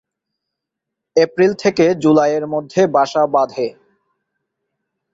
[1.15, 3.67] April থেকে জুলাইয়ের মধ্যে বাসা বাঁধে।